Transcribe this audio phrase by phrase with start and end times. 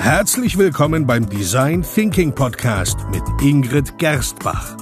[0.00, 4.74] Herzlich willkommen beim Design Thinking Podcast mit Ingrid Gerstbach.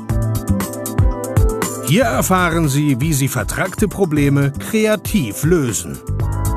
[1.89, 5.99] Hier erfahren Sie, wie Sie vertragte Probleme kreativ lösen,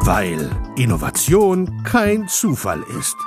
[0.03, 0.47] weil
[0.77, 3.17] Innovation kein Zufall ist.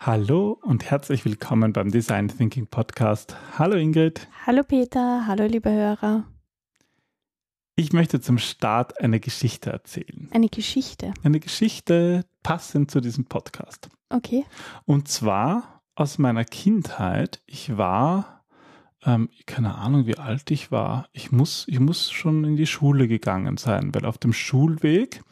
[0.00, 3.36] Hallo und herzlich willkommen beim Design Thinking Podcast.
[3.56, 4.26] Hallo Ingrid.
[4.44, 6.24] Hallo Peter, hallo liebe Hörer.
[7.76, 10.28] Ich möchte zum Start eine Geschichte erzählen.
[10.32, 11.14] Eine Geschichte.
[11.22, 13.90] Eine Geschichte passend zu diesem Podcast.
[14.08, 14.42] Okay.
[14.86, 17.42] Und zwar aus meiner Kindheit.
[17.44, 18.42] Ich war,
[19.04, 21.10] ähm, keine Ahnung, wie alt ich war.
[21.12, 25.22] Ich muss, ich muss schon in die Schule gegangen sein, weil auf dem Schulweg,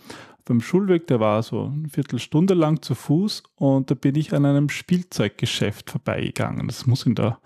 [0.44, 4.44] beim Schulweg, der war so eine Viertelstunde lang zu Fuß und da bin ich an
[4.44, 6.66] einem Spielzeuggeschäft vorbeigegangen.
[6.66, 7.38] Das muss in der,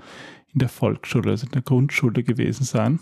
[0.52, 2.98] in der Volksschule, also in der Grundschule gewesen sein.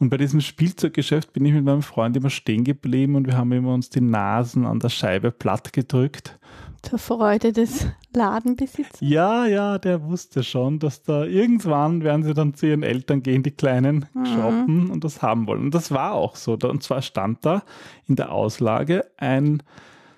[0.00, 3.50] Und bei diesem Spielzeuggeschäft bin ich mit meinem Freund immer stehen geblieben und wir haben
[3.50, 6.38] immer uns die Nasen an der Scheibe platt gedrückt.
[6.82, 9.00] Zur Freude des Ladenbesitzers?
[9.00, 13.42] Ja, ja, der wusste schon, dass da irgendwann werden sie dann zu ihren Eltern gehen,
[13.42, 14.26] die Kleinen mhm.
[14.26, 15.62] shoppen und das haben wollen.
[15.62, 16.52] Und das war auch so.
[16.52, 17.64] Und zwar stand da
[18.06, 19.64] in der Auslage ein,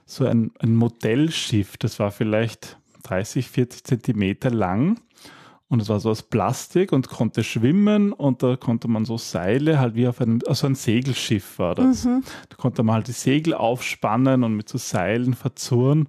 [0.05, 5.01] so ein, ein Modellschiff, das war vielleicht 30, 40 Zentimeter lang
[5.71, 9.79] und es war so aus Plastik und konnte schwimmen und da konnte man so Seile
[9.79, 12.05] halt wie auf einem, also ein Segelschiff war das.
[12.05, 12.25] Mhm.
[12.49, 16.09] Da konnte man halt die Segel aufspannen und mit so Seilen verzurren.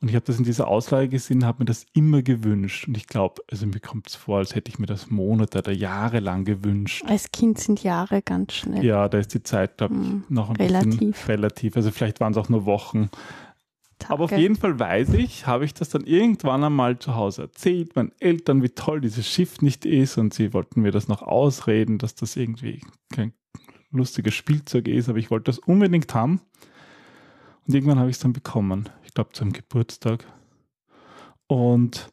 [0.00, 2.88] Und ich habe das in dieser Auslage gesehen, habe mir das immer gewünscht.
[2.88, 5.72] Und ich glaube, also mir kommt es vor, als hätte ich mir das Monate oder
[5.72, 7.04] Jahre lang gewünscht.
[7.06, 8.82] Als Kind sind Jahre ganz schnell.
[8.82, 10.24] Ja, da ist die Zeit, glaube ich, mhm.
[10.30, 10.98] noch ein relativ.
[10.98, 11.76] bisschen relativ.
[11.76, 13.10] Also vielleicht waren es auch nur Wochen.
[13.98, 14.12] Tage.
[14.14, 17.96] Aber auf jeden Fall weiß ich, habe ich das dann irgendwann einmal zu Hause erzählt,
[17.96, 21.98] meinen Eltern, wie toll dieses Schiff nicht ist und sie wollten mir das noch ausreden,
[21.98, 22.80] dass das irgendwie
[23.12, 23.32] kein
[23.90, 26.40] lustiges Spielzeug ist, aber ich wollte das unbedingt haben.
[27.66, 28.88] Und irgendwann habe ich es dann bekommen.
[29.04, 30.26] Ich glaube, zu einem Geburtstag.
[31.46, 32.12] Und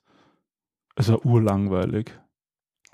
[0.96, 2.12] es war urlangweilig.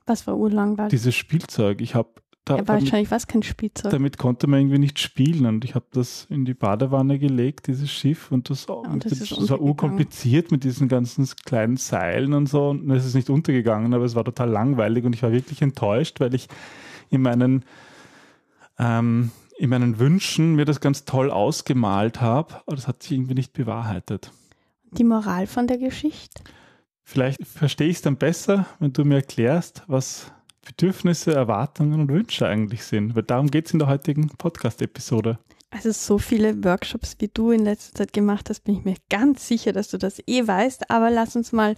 [0.06, 0.92] Was war urlangweilig?
[0.92, 1.82] Dieses Spielzeug.
[1.82, 2.10] Ich habe
[2.48, 3.92] da, ja, wahrscheinlich war es kein Spielzeug.
[3.92, 7.92] Damit konnte man irgendwie nicht spielen und ich habe das in die Badewanne gelegt, dieses
[7.92, 12.48] Schiff und das, ja, und das, das war urkompliziert mit diesen ganzen kleinen Seilen und
[12.48, 15.62] so und es ist nicht untergegangen, aber es war total langweilig und ich war wirklich
[15.62, 16.48] enttäuscht, weil ich
[17.10, 17.66] in meinen
[18.80, 23.34] ähm, in meinen Wünschen mir das ganz toll ausgemalt habe, aber das hat sich irgendwie
[23.34, 24.32] nicht bewahrheitet.
[24.92, 26.44] Die Moral von der Geschichte?
[27.04, 30.32] Vielleicht verstehe ich es dann besser, wenn du mir erklärst, was
[30.68, 33.16] Bedürfnisse, Erwartungen und Wünsche eigentlich sind.
[33.16, 35.40] Weil darum geht es in der heutigen Podcast-Episode.
[35.70, 39.48] Also so viele Workshops, wie du in letzter Zeit gemacht hast, bin ich mir ganz
[39.48, 40.90] sicher, dass du das eh weißt.
[40.90, 41.76] Aber lass uns mal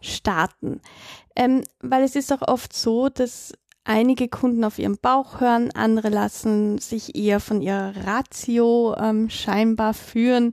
[0.00, 0.80] starten.
[1.36, 3.52] Ähm, weil es ist auch oft so, dass
[3.84, 9.94] einige Kunden auf ihren Bauch hören, andere lassen sich eher von ihrer Ratio ähm, scheinbar
[9.94, 10.52] führen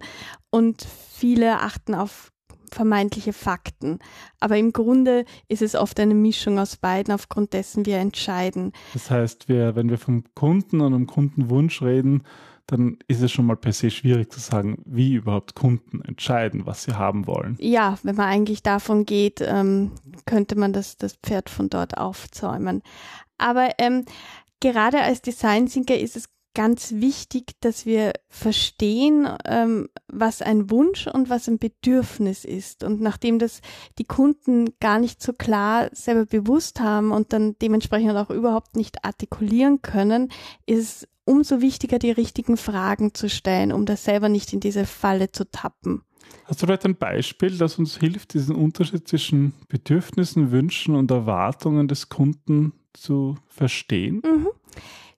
[0.50, 2.32] und viele achten auf
[2.74, 4.00] vermeintliche Fakten.
[4.40, 8.72] Aber im Grunde ist es oft eine Mischung aus beiden, aufgrund dessen wir entscheiden.
[8.94, 12.24] Das heißt, wir, wenn wir vom Kunden und einem Kundenwunsch reden,
[12.68, 16.84] dann ist es schon mal per se schwierig zu sagen, wie überhaupt Kunden entscheiden, was
[16.84, 17.58] sie haben wollen.
[17.60, 19.92] Ja, wenn man eigentlich davon geht, ähm,
[20.26, 22.82] könnte man das, das Pferd von dort aufzäumen.
[23.38, 24.06] Aber ähm,
[24.62, 31.08] gerade als Design Thinker ist es ganz wichtig, dass wir verstehen, ähm, was ein Wunsch
[31.08, 32.84] und was ein Bedürfnis ist.
[32.84, 33.62] Und nachdem das
[33.98, 39.06] die Kunden gar nicht so klar selber bewusst haben und dann dementsprechend auch überhaupt nicht
[39.06, 40.30] artikulieren können,
[40.66, 44.86] ist es umso wichtiger, die richtigen Fragen zu stellen, um das selber nicht in diese
[44.86, 46.04] Falle zu tappen.
[46.46, 51.88] Hast du vielleicht ein Beispiel, das uns hilft, diesen Unterschied zwischen Bedürfnissen, Wünschen und Erwartungen
[51.88, 54.22] des Kunden zu verstehen?
[54.26, 54.48] Mhm.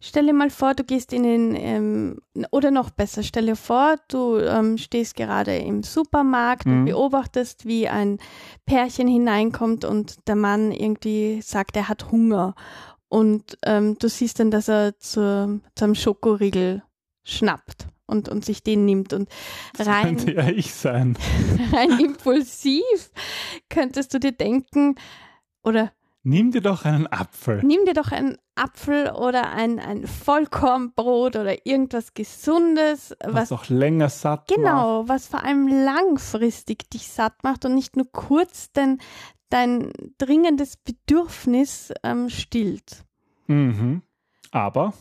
[0.05, 2.19] Stell dir mal vor, du gehst in den, ähm,
[2.51, 6.79] oder noch besser, stell dir vor, du ähm, stehst gerade im Supermarkt mhm.
[6.79, 8.17] und beobachtest, wie ein
[8.65, 12.53] Pärchen hineinkommt und der Mann irgendwie sagt, er hat Hunger.
[13.07, 16.83] Und ähm, du siehst dann, dass er zu, zu einem Schokoriegel
[17.23, 19.29] schnappt und, und sich den nimmt und
[19.79, 20.17] rein.
[20.17, 21.17] Das könnte ja ich sein.
[21.71, 23.09] rein impulsiv
[23.69, 24.95] könntest du dir denken,
[25.63, 25.93] oder
[26.25, 27.61] Nimm dir doch einen Apfel.
[27.63, 33.15] Nimm dir doch einen Apfel oder ein, ein Vollkornbrot oder irgendwas Gesundes.
[33.23, 34.73] Was, was auch länger satt genau, macht.
[34.73, 38.99] Genau, was vor allem langfristig dich satt macht und nicht nur kurz denn
[39.49, 43.03] dein dringendes Bedürfnis ähm, stillt.
[43.47, 44.01] Mhm.
[44.51, 44.93] Aber?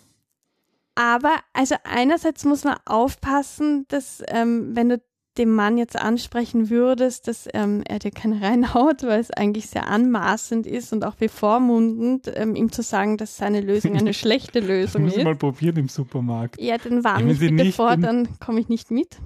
[0.95, 5.03] Aber, also einerseits muss man aufpassen, dass ähm, wenn du
[5.39, 9.89] dem Mann jetzt ansprechen würdest, dass ähm, er dir keine reinhaut, weil es eigentlich sehr
[9.89, 15.07] anmaßend ist und auch bevormundend, ähm, ihm zu sagen, dass seine Lösung eine schlechte Lösung
[15.07, 15.23] ist.
[15.23, 16.61] mal probieren im Supermarkt.
[16.61, 19.19] Ja, dann warn mich bitte vor, dann komme ich nicht mit.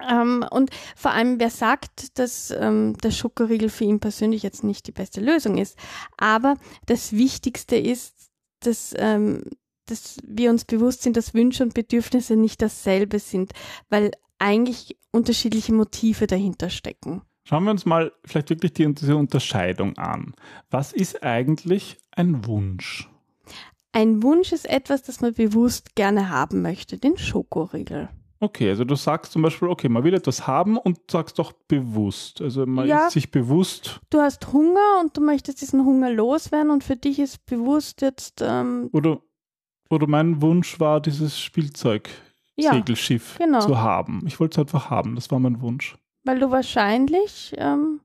[0.00, 4.86] Ähm, und vor allem, wer sagt, dass ähm, der Schokoriegel für ihn persönlich jetzt nicht
[4.86, 5.76] die beste Lösung ist.
[6.16, 6.54] Aber
[6.86, 8.30] das Wichtigste ist,
[8.60, 9.44] dass, ähm,
[9.86, 13.52] dass wir uns bewusst sind, dass Wünsche und Bedürfnisse nicht dasselbe sind,
[13.88, 17.22] weil eigentlich unterschiedliche Motive dahinter stecken.
[17.44, 20.34] Schauen wir uns mal vielleicht wirklich die, diese Unterscheidung an.
[20.70, 23.08] Was ist eigentlich ein Wunsch?
[23.92, 28.10] Ein Wunsch ist etwas, das man bewusst gerne haben möchte, den Schokoriegel.
[28.40, 32.40] Okay, also du sagst zum Beispiel, okay, man will etwas haben und sagst doch bewusst.
[32.40, 33.06] Also man Ja.
[33.06, 37.18] ist sich bewusst, Du hast Hunger und du möchtest diesen Hunger loswerden und für dich
[37.18, 39.20] ist bewusst jetzt, ähm, oder,
[39.90, 42.10] oder mein Wunsch war, dieses Spielzeug,
[42.58, 43.60] ja, Segelschiff genau.
[43.60, 44.22] zu haben.
[44.26, 45.96] Ich wollte es einfach haben, das war mein Wunsch.
[46.24, 48.00] weil du wahrscheinlich ähm,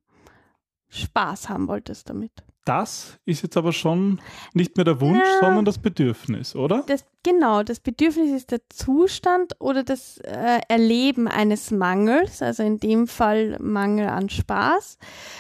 [0.89, 2.31] Spaß haben wolltest damit.
[2.65, 4.21] Das ist jetzt aber schon
[4.53, 5.39] nicht mehr der Wunsch, Ja.
[5.47, 6.83] sondern das Bedürfnis, oder?
[6.87, 12.79] Das, genau, das Bedürfnis ist der Zustand oder das äh, Erleben eines Mangels, also in
[12.79, 14.97] dem Fall Mangel an Spaß,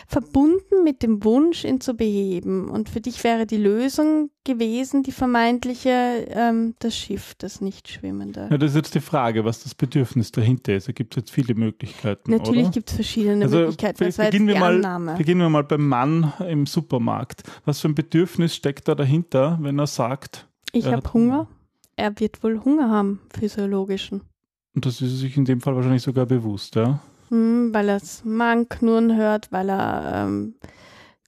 [0.07, 2.69] verbunden mit dem Wunsch, ihn zu beheben.
[2.69, 8.47] Und für dich wäre die Lösung gewesen, die vermeintliche, ähm, das Schiff, das nicht schwimmende.
[8.51, 10.87] Ja, das ist jetzt die Frage, was das Bedürfnis dahinter ist.
[10.87, 14.03] Da gibt es jetzt viele Möglichkeiten, Natürlich gibt es verschiedene Also Möglichkeiten.
[14.03, 15.15] Das beginnen wir, mal, Annahme.
[15.15, 17.43] beginnen wir mal beim Mann im Supermarkt.
[17.65, 21.47] Was für ein Bedürfnis steckt da dahinter, wenn er sagt, Ich habe hat Hunger.
[21.95, 24.21] Er wird wohl Hunger haben, physiologischen.
[24.75, 26.99] und das ist sich in dem Fall wahrscheinlich sogar bewusst, ja?
[27.29, 30.55] Hm, weil er das Magen knurren hört, weil er ähm,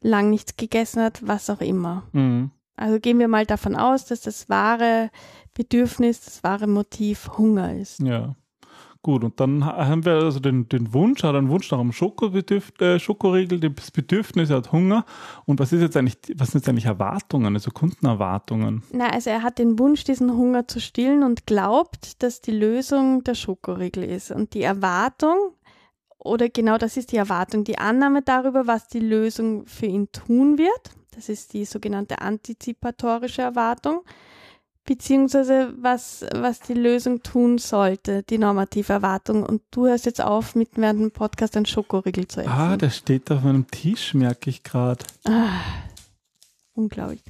[0.01, 2.03] lang nichts gegessen hat, was auch immer.
[2.13, 2.51] Mhm.
[2.75, 5.09] Also gehen wir mal davon aus, dass das wahre
[5.53, 8.01] Bedürfnis, das wahre Motiv Hunger ist.
[8.01, 8.35] Ja.
[9.06, 11.92] Gut, und dann ha- haben wir also den, den Wunsch, hat einen Wunsch nach einem
[11.92, 15.06] Schokobedürf äh, Schokoriegel, das Bedürfnis, er hat Hunger.
[15.46, 18.81] Und was ist jetzt eigentlich, was sind jetzt eigentlich Erwartungen, also Kundenerwartungen?
[18.92, 23.24] Na, also er hat den Wunsch, diesen Hunger zu stillen und glaubt, dass die Lösung
[23.24, 24.31] der Schokoriegel ist.
[24.31, 25.38] Und die Erwartung,
[26.18, 30.58] oder genau das ist die Erwartung, die Annahme darüber, was die Lösung für ihn tun
[30.58, 34.00] wird, das ist die sogenannte antizipatorische Erwartung,
[34.86, 39.44] beziehungsweise was, was die Lösung tun sollte, die normative Erwartung.
[39.44, 42.52] Und du hörst jetzt auf, mit während dem Podcast einen Schokoriegel zu essen.
[42.52, 45.04] Ah, der steht auf meinem Tisch, merke ich gerade.
[45.26, 45.50] Ah,
[46.74, 47.24] unglaublich.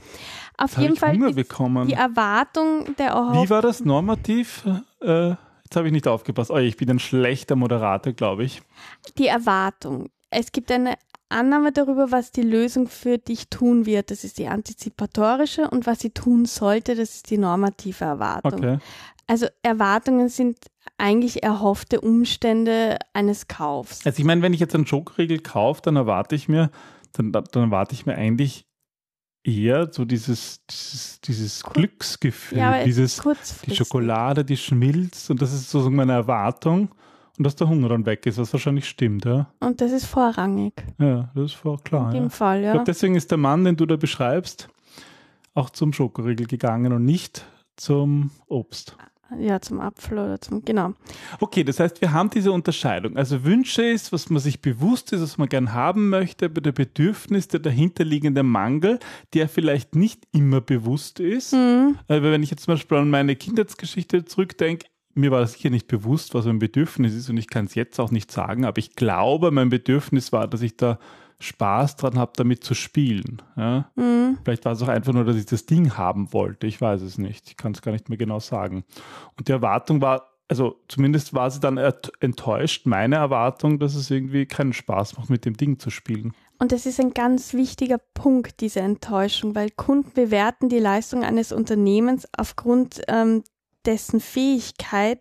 [0.57, 1.87] Auf Jetzt jeden Fall bekommen.
[1.87, 4.63] die Erwartung der Wie erhofften war das normativ?
[5.01, 6.51] Äh, jetzt habe ich nicht aufgepasst.
[6.51, 8.61] Oh, ich bin ein schlechter Moderator, glaube ich.
[9.17, 10.09] die Erwartung.
[10.29, 10.95] Es gibt eine
[11.29, 14.11] Annahme darüber, was die Lösung für dich tun wird.
[14.11, 18.53] Das ist die antizipatorische und was sie tun sollte, das ist die normative Erwartung.
[18.53, 18.77] Okay.
[19.27, 20.57] Also Erwartungen sind
[20.97, 24.05] eigentlich erhoffte Umstände eines Kaufs.
[24.05, 26.69] Also ich meine, wenn ich jetzt einen Schokoriegel kaufe, dann erwarte ich mir,
[27.13, 28.67] dann, dann erwarte ich mir eigentlich
[29.43, 33.21] eher so dieses, dieses, dieses Glücksgefühl, Ja, dieses,
[33.65, 33.75] die.
[33.75, 36.93] Schokolade, die schmilzt und das ist sozusagen meine Erwartung
[37.37, 39.47] und dass der Hunger dann weg ist, was wahrscheinlich stimmt, ja.
[39.59, 40.73] Und das ist vorrangig.
[40.99, 42.09] Ja, das ist voll klar.
[42.09, 42.21] In Ja.
[42.23, 42.71] dem Fall, Ich ja.
[42.73, 44.69] glaube, deswegen ist der Mann, den du da beschreibst,
[45.53, 47.45] auch zum Schokoriegel gegangen und nicht
[47.75, 48.97] zum Obst.
[49.39, 50.93] Ja, zum Apfel oder zum, genau.
[51.39, 53.17] Okay, das heißt, wir haben diese Unterscheidung.
[53.17, 56.71] Also Wünsche ist, was man sich bewusst ist, was man gern haben möchte, aber der
[56.71, 58.99] Bedürfnis, der dahinterliegende Mangel,
[59.33, 61.53] der vielleicht nicht immer bewusst ist.
[61.53, 61.97] Mhm.
[62.07, 64.85] Weil wenn ich jetzt zum Beispiel an meine Kindheitsgeschichte zurückdenke,
[65.15, 68.11] mir war sicher nicht bewusst, was mein Bedürfnis ist und ich kann es jetzt auch
[68.11, 70.99] nicht sagen, aber ich glaube, mein Bedürfnis war, dass ich da
[71.39, 73.41] Spaß dran habe, damit zu spielen.
[73.55, 73.89] Ja?
[73.95, 74.37] Mhm.
[74.43, 76.67] Vielleicht war es auch einfach nur, dass ich das Ding haben wollte.
[76.67, 77.49] Ich weiß es nicht.
[77.49, 78.85] Ich kann es gar nicht mehr genau sagen.
[79.37, 81.77] Und die Erwartung war, also zumindest war sie dann
[82.19, 86.33] enttäuscht, meine Erwartung, dass es irgendwie keinen Spaß macht, mit dem Ding zu spielen.
[86.57, 91.51] Und das ist ein ganz wichtiger Punkt, diese Enttäuschung, weil Kunden bewerten die Leistung eines
[91.51, 93.43] Unternehmens aufgrund ähm,
[93.85, 95.19] dessen Fähigkeit,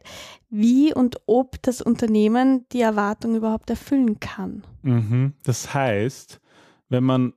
[0.50, 4.64] wie und ob das Unternehmen die Erwartung überhaupt erfüllen kann.
[4.82, 5.34] Mhm.
[5.44, 6.40] Das heißt,
[6.88, 7.32] wenn man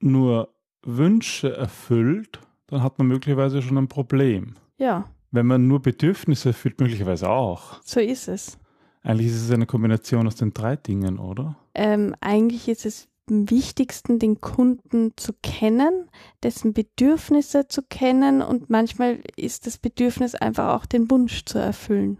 [0.00, 4.54] nur Wünsche erfüllt, dann hat man möglicherweise schon ein Problem.
[4.78, 7.80] Ja, Wenn man nur Bedürfnisse erfüllt, möglicherweise auch.
[7.84, 8.58] so ist es.
[9.02, 11.56] Eigentlich ist es eine Kombination aus den drei Dingen, oder?
[11.74, 13.08] Ähm, eigentlich ist es
[13.50, 16.08] wichtigsten, den Kunden zu kennen,
[16.42, 22.18] dessen Bedürfnisse zu kennen und manchmal ist das Bedürfnis einfach auch den Wunsch zu erfüllen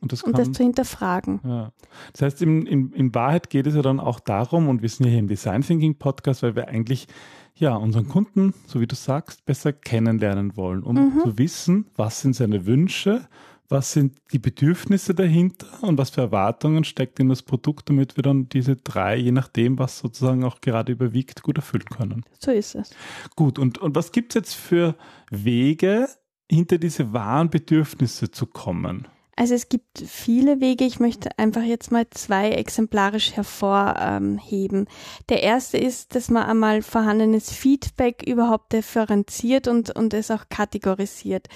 [0.00, 1.40] Und das und kann, das zu hinterfragen.
[1.44, 1.72] Ja.
[2.12, 5.06] Das heißt, in, in, in Wahrheit geht es ja dann auch darum, und wir sind
[5.06, 7.06] ja hier im Design Thinking Podcast, weil wir eigentlich
[7.54, 11.20] ja unseren Kunden, so wie du sagst, besser kennenlernen wollen, um Mhm.
[11.22, 13.28] zu wissen, was sind seine Wünsche,
[13.70, 18.22] was sind die Bedürfnisse dahinter und was für Erwartungen steckt in das Produkt, damit wir
[18.22, 22.24] dann diese drei, je nachdem, was sozusagen auch gerade überwiegt, gut erfüllen können.
[22.38, 22.90] So ist es.
[23.36, 24.96] Gut, und, und was gibt es jetzt für
[25.30, 26.08] Wege,
[26.50, 29.06] hinter diese wahren Bedürfnisse zu kommen?
[29.36, 30.84] Also es gibt viele Wege.
[30.84, 34.86] Ich möchte einfach jetzt mal zwei exemplarisch hervorheben.
[35.30, 41.46] Der erste ist, dass man einmal vorhandenes Feedback überhaupt differenziert und, und es auch kategorisiert.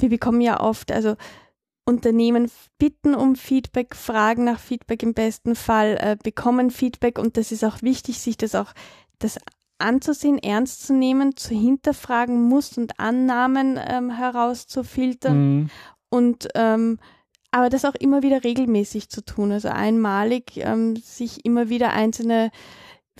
[0.00, 1.14] Wir bekommen ja oft, also
[1.88, 7.50] Unternehmen bitten um Feedback, fragen nach Feedback im besten Fall, äh, bekommen Feedback und das
[7.50, 8.74] ist auch wichtig, sich das auch
[9.18, 9.38] das
[9.78, 15.70] anzusehen, ernst zu nehmen, zu hinterfragen, Muss und Annahmen ähm, herauszufiltern mhm.
[16.10, 16.98] und ähm,
[17.50, 22.50] aber das auch immer wieder regelmäßig zu tun, also einmalig ähm, sich immer wieder einzelne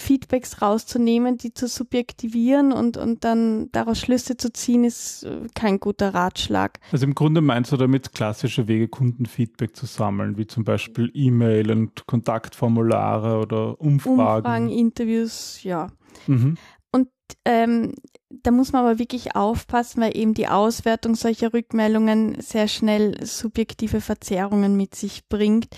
[0.00, 5.81] Feedbacks rauszunehmen, die zu subjektivieren und, und dann daraus Schlüsse zu ziehen, ist äh, kein
[5.81, 6.81] guter Ratschlag.
[6.93, 11.71] Also im Grunde meinst du damit klassische Wege, Kundenfeedback zu sammeln, wie zum Beispiel E-Mail
[11.71, 14.19] und Kontaktformulare oder Umfragen.
[14.19, 15.88] Umfragen, Interviews, ja.
[16.26, 16.57] Mhm.
[16.90, 17.09] Und
[17.45, 17.95] ähm,
[18.31, 24.00] da muss man aber wirklich aufpassen, weil eben die Auswertung solcher Rückmeldungen sehr schnell subjektive
[24.00, 25.69] Verzerrungen mit sich bringt,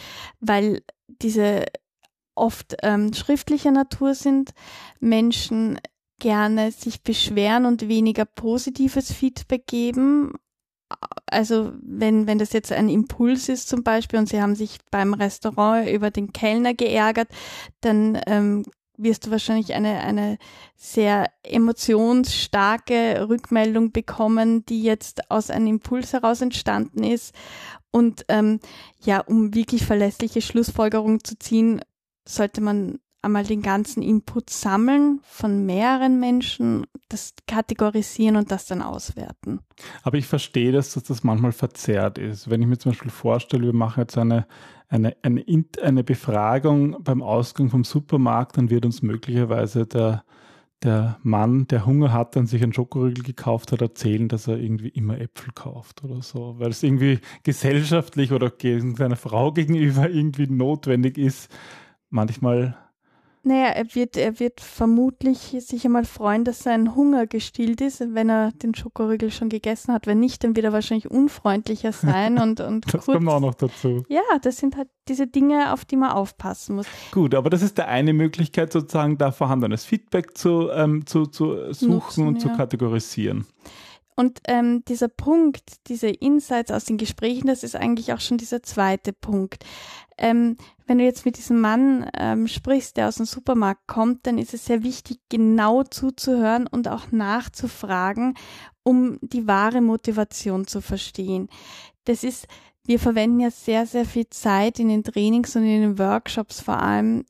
[0.40, 0.82] weil
[1.22, 1.64] diese
[2.34, 4.52] oft ähm, schriftlicher Natur sind,
[5.00, 5.78] Menschen
[6.18, 10.34] gerne sich beschweren und weniger positives Feedback geben.
[11.26, 15.14] Also wenn, wenn das jetzt ein Impuls ist zum Beispiel und Sie haben sich beim
[15.14, 17.28] Restaurant über den Kellner geärgert,
[17.80, 18.64] dann ähm,
[19.02, 20.38] wirst du wahrscheinlich eine, eine
[20.76, 27.34] sehr emotionsstarke Rückmeldung bekommen, die jetzt aus einem Impuls heraus entstanden ist.
[27.90, 28.60] Und ähm,
[29.00, 31.80] ja, um wirklich verlässliche Schlussfolgerungen zu ziehen,
[32.26, 38.82] sollte man einmal den ganzen Input sammeln von mehreren Menschen, das kategorisieren und das dann
[38.82, 39.60] auswerten.
[40.02, 42.48] Aber ich verstehe, dass das manchmal verzerrt ist.
[42.48, 44.46] Wenn ich mir zum Beispiel vorstelle, wir machen jetzt eine,
[44.88, 45.44] eine, eine,
[45.82, 50.24] eine Befragung beim Ausgang vom Supermarkt, dann wird uns möglicherweise der,
[50.82, 54.88] der Mann, der Hunger hat und sich einen Schokoriegel gekauft hat, erzählen, dass er irgendwie
[54.88, 58.50] immer Äpfel kauft oder so, weil es irgendwie gesellschaftlich oder
[58.96, 61.50] seiner Frau gegenüber irgendwie notwendig ist,
[62.10, 62.76] manchmal.
[63.42, 68.28] Naja, er wird, er wird vermutlich sich einmal freuen, dass sein Hunger gestillt ist, wenn
[68.28, 70.06] er den Schokoriegel schon gegessen hat.
[70.06, 73.54] Wenn nicht, dann wird er wahrscheinlich unfreundlicher sein und, und Das kurz, kommt auch noch
[73.54, 74.04] dazu.
[74.10, 76.86] Ja, das sind halt diese Dinge, auf die man aufpassen muss.
[77.12, 81.72] Gut, aber das ist der eine Möglichkeit, sozusagen da vorhandenes Feedback zu, ähm, zu, zu
[81.72, 82.40] suchen Nutzen, und ja.
[82.40, 83.46] zu kategorisieren.
[84.16, 88.62] Und ähm, dieser Punkt, diese Insights aus den Gesprächen, das ist eigentlich auch schon dieser
[88.62, 89.64] zweite Punkt.
[90.18, 94.38] Ähm, wenn du jetzt mit diesem Mann ähm, sprichst, der aus dem Supermarkt kommt, dann
[94.38, 98.34] ist es sehr wichtig, genau zuzuhören und auch nachzufragen,
[98.82, 101.48] um die wahre Motivation zu verstehen.
[102.04, 102.46] Das ist,
[102.84, 106.80] wir verwenden ja sehr, sehr viel Zeit in den Trainings und in den Workshops vor
[106.80, 107.24] allem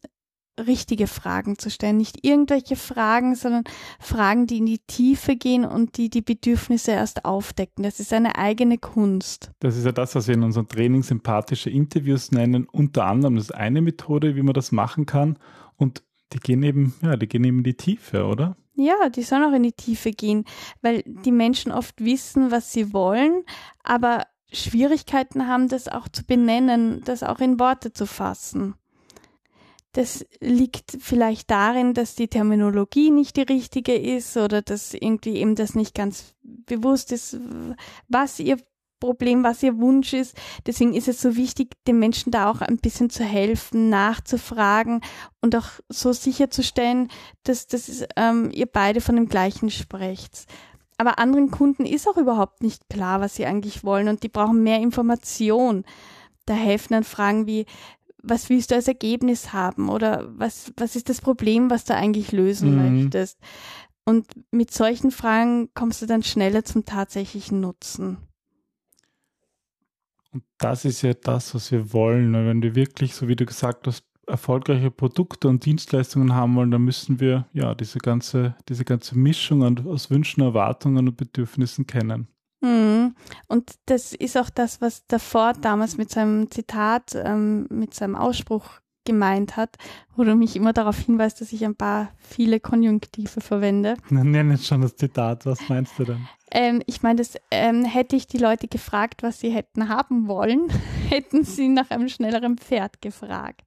[0.66, 1.96] richtige Fragen zu stellen.
[1.96, 3.64] Nicht irgendwelche Fragen, sondern
[3.98, 7.82] Fragen, die in die Tiefe gehen und die die Bedürfnisse erst aufdecken.
[7.82, 9.50] Das ist eine eigene Kunst.
[9.60, 12.66] Das ist ja das, was wir in unserem Training sympathische Interviews nennen.
[12.70, 15.38] Unter anderem das ist eine Methode, wie man das machen kann.
[15.76, 16.02] Und
[16.32, 18.56] die gehen eben, ja, die gehen eben in die Tiefe, oder?
[18.74, 20.44] Ja, die sollen auch in die Tiefe gehen,
[20.80, 23.42] weil die Menschen oft wissen, was sie wollen,
[23.82, 28.74] aber Schwierigkeiten haben, das auch zu benennen, das auch in Worte zu fassen.
[29.92, 35.56] Das liegt vielleicht darin, dass die Terminologie nicht die richtige ist oder dass irgendwie eben
[35.56, 37.36] das nicht ganz bewusst ist,
[38.08, 38.58] was ihr
[39.00, 40.36] Problem, was ihr Wunsch ist.
[40.66, 45.00] Deswegen ist es so wichtig, den Menschen da auch ein bisschen zu helfen, nachzufragen
[45.40, 47.08] und auch so sicherzustellen,
[47.42, 50.46] dass, dass ähm, ihr beide von dem gleichen sprecht.
[50.98, 54.62] Aber anderen Kunden ist auch überhaupt nicht klar, was sie eigentlich wollen und die brauchen
[54.62, 55.84] mehr Information.
[56.44, 57.64] Da helfen dann Fragen wie,
[58.22, 62.32] was willst du als Ergebnis haben oder was, was ist das Problem, was du eigentlich
[62.32, 63.02] lösen mhm.
[63.02, 63.38] möchtest?
[64.04, 68.18] Und mit solchen Fragen kommst du dann schneller zum tatsächlichen Nutzen.
[70.32, 72.32] Und das ist ja das, was wir wollen.
[72.32, 76.82] Wenn wir wirklich, so wie du gesagt hast, erfolgreiche Produkte und Dienstleistungen haben wollen, dann
[76.82, 82.28] müssen wir ja diese ganze, diese ganze Mischung aus Wünschen, Erwartungen und Bedürfnissen kennen.
[82.60, 83.14] Mhm.
[83.48, 88.16] Und das ist auch das, was der Ford damals mit seinem Zitat, ähm, mit seinem
[88.16, 89.76] Ausspruch gemeint hat,
[90.14, 93.94] wo du mich immer darauf hinweist, dass ich ein paar viele Konjunktive verwende.
[94.10, 96.28] Nenn jetzt schon das Zitat, was meinst du denn?
[96.52, 100.68] Ähm, ich meine, das ähm, hätte ich die Leute gefragt, was sie hätten haben wollen,
[101.08, 103.64] hätten sie nach einem schnelleren Pferd gefragt.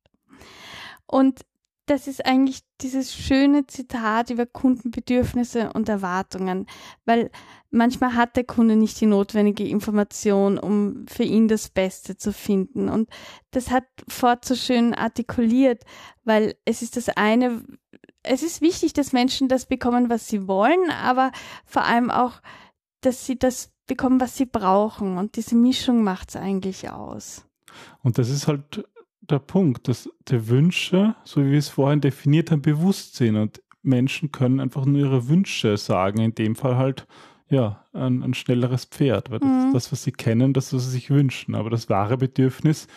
[1.07, 1.41] Und
[1.85, 6.65] das ist eigentlich dieses schöne Zitat über Kundenbedürfnisse und Erwartungen,
[7.05, 7.29] weil
[7.71, 12.87] manchmal hat der Kunde nicht die notwendige Information, um für ihn das Beste zu finden.
[12.87, 13.09] Und
[13.51, 15.83] das hat Ford so schön artikuliert,
[16.23, 17.65] weil es ist das eine,
[18.23, 21.31] es ist wichtig, dass Menschen das bekommen, was sie wollen, aber
[21.65, 22.41] vor allem auch,
[23.01, 25.17] dass sie das bekommen, was sie brauchen.
[25.17, 27.45] Und diese Mischung macht es eigentlich aus.
[28.01, 28.85] Und das ist halt
[29.29, 33.37] der Punkt, dass die Wünsche, so wie wir es vorhin definiert haben, bewusst sind.
[33.37, 36.19] Und Menschen können einfach nur ihre Wünsche sagen.
[36.19, 37.07] In dem Fall halt,
[37.49, 39.65] ja, ein, ein schnelleres Pferd, weil das mhm.
[39.67, 41.55] ist das, was sie kennen, das, was sie sich wünschen.
[41.55, 42.87] Aber das wahre Bedürfnis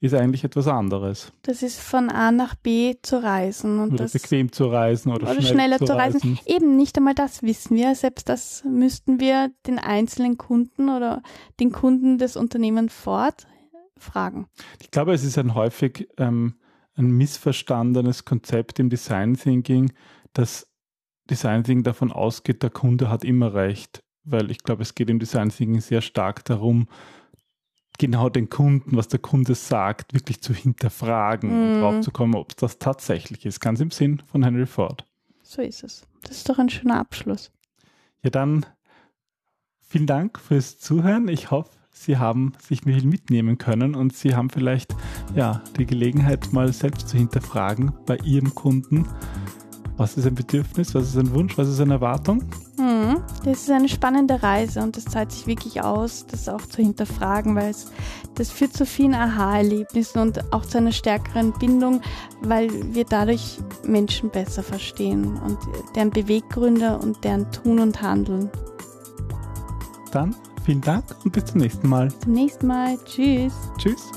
[0.00, 1.32] ist eigentlich etwas anderes.
[1.42, 3.78] Das ist von A nach B zu reisen.
[3.78, 6.20] Und oder das, bequem zu reisen oder, oder schnell schneller zu, reisen.
[6.20, 6.38] reisen.
[6.44, 7.94] Eben nicht einmal das wissen wir.
[7.94, 11.22] Selbst das müssten wir den einzelnen Kunden oder
[11.60, 13.46] den Kunden des Unternehmens fort
[14.02, 14.46] fragen.
[14.80, 16.54] Ich glaube, es ist ein häufig ähm,
[16.94, 19.92] ein missverstandenes Konzept im Design Thinking,
[20.32, 20.68] dass
[21.30, 24.02] Design Thinking davon ausgeht, der Kunde hat immer recht.
[24.24, 26.88] Weil ich glaube, es geht im Design Thinking sehr stark darum,
[27.98, 31.52] genau den Kunden, was der Kunde sagt, wirklich zu hinterfragen mm.
[31.52, 31.80] und mhm.
[31.80, 33.60] drauf zu kommen, ob es das tatsächlich ist.
[33.60, 35.06] Ganz im Sinn von Henry Ford.
[35.42, 36.06] So ist es.
[36.22, 37.50] Das ist doch ein schöner Abschluss.
[38.22, 38.64] Ja, dann
[39.80, 41.28] vielen Dank fürs Zuhören.
[41.28, 44.94] Ich hoffe, Sie haben sich viel mitnehmen können und Sie haben vielleicht
[45.34, 49.06] ja, die Gelegenheit, mal selbst zu hinterfragen bei Ihrem Kunden,
[49.96, 52.44] was ist ein Bedürfnis, was ist ein Wunsch, was ist eine Erwartung?
[52.78, 53.22] Mhm.
[53.44, 57.54] Das ist eine spannende Reise und das zahlt sich wirklich aus, das auch zu hinterfragen,
[57.54, 57.92] weil es
[58.34, 62.00] das führt zu vielen Aha-Erlebnissen und auch zu einer stärkeren Bindung,
[62.40, 65.58] weil wir dadurch Menschen besser verstehen und
[65.94, 68.50] deren Beweggründe und deren Tun und Handeln.
[70.10, 72.12] Dann vielen Dank und bis zum nächsten Mal.
[72.20, 72.98] Zum nächsten Mal.
[73.04, 73.52] Tschüss.
[73.78, 74.10] Tschüss.